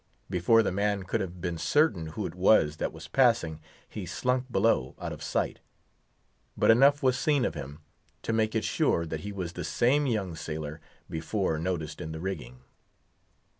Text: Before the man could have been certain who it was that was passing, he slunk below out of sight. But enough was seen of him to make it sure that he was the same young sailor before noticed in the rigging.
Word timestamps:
Before 0.31 0.63
the 0.63 0.71
man 0.71 1.03
could 1.03 1.21
have 1.21 1.41
been 1.41 1.59
certain 1.59 2.07
who 2.07 2.25
it 2.25 2.33
was 2.33 2.77
that 2.77 2.91
was 2.91 3.07
passing, 3.07 3.61
he 3.87 4.07
slunk 4.07 4.51
below 4.51 4.95
out 4.99 5.13
of 5.13 5.21
sight. 5.21 5.59
But 6.57 6.71
enough 6.71 7.03
was 7.03 7.15
seen 7.15 7.45
of 7.45 7.53
him 7.53 7.81
to 8.23 8.33
make 8.33 8.55
it 8.55 8.63
sure 8.65 9.05
that 9.05 9.19
he 9.19 9.31
was 9.31 9.53
the 9.53 9.63
same 9.63 10.07
young 10.07 10.35
sailor 10.35 10.81
before 11.07 11.59
noticed 11.59 12.01
in 12.01 12.13
the 12.13 12.19
rigging. 12.19 12.61